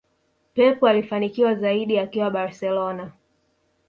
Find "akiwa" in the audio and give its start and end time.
1.99-2.31